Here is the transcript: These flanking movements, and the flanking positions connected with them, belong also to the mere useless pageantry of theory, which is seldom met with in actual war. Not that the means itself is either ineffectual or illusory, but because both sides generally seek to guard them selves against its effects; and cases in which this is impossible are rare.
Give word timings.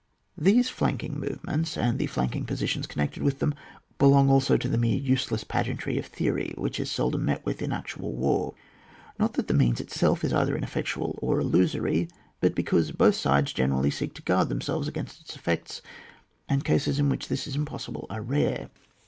These 0.35 0.67
flanking 0.67 1.19
movements, 1.19 1.77
and 1.77 1.99
the 1.99 2.07
flanking 2.07 2.43
positions 2.45 2.87
connected 2.87 3.21
with 3.21 3.37
them, 3.37 3.53
belong 3.99 4.31
also 4.31 4.57
to 4.57 4.67
the 4.67 4.75
mere 4.79 4.97
useless 4.97 5.43
pageantry 5.43 5.99
of 5.99 6.07
theory, 6.07 6.55
which 6.57 6.79
is 6.79 6.89
seldom 6.89 7.23
met 7.23 7.45
with 7.45 7.61
in 7.61 7.71
actual 7.71 8.11
war. 8.15 8.55
Not 9.19 9.33
that 9.33 9.47
the 9.47 9.53
means 9.53 9.79
itself 9.79 10.23
is 10.23 10.33
either 10.33 10.57
ineffectual 10.57 11.19
or 11.21 11.39
illusory, 11.39 12.07
but 12.39 12.55
because 12.55 12.89
both 12.91 13.13
sides 13.13 13.53
generally 13.53 13.91
seek 13.91 14.15
to 14.15 14.23
guard 14.23 14.49
them 14.49 14.59
selves 14.61 14.87
against 14.87 15.21
its 15.21 15.35
effects; 15.35 15.83
and 16.49 16.65
cases 16.65 16.97
in 16.97 17.07
which 17.07 17.27
this 17.27 17.45
is 17.45 17.55
impossible 17.55 18.07
are 18.09 18.23
rare. 18.23 18.71